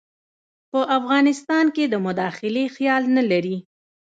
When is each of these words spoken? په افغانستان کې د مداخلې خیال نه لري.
په 0.71 0.79
افغانستان 0.97 1.65
کې 1.75 1.83
د 1.87 1.95
مداخلې 2.05 2.63
خیال 2.75 3.03
نه 3.15 3.23
لري. 3.31 3.57